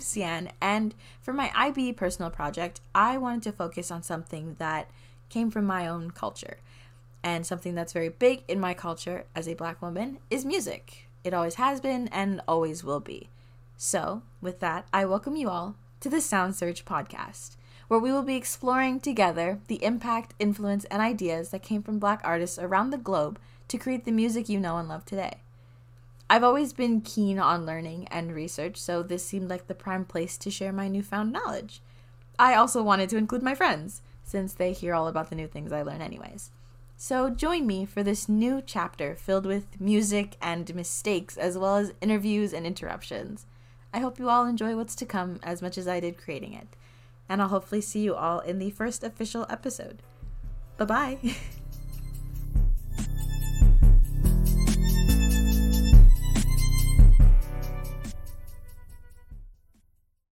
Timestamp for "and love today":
24.78-25.42